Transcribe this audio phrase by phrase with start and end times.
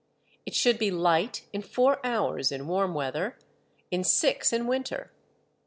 [0.47, 3.37] It should be light in four hours in warm weather,
[3.91, 5.11] in six in winter.